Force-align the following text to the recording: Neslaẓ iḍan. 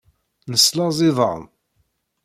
Neslaẓ 0.51 0.97
iḍan. 1.09 1.41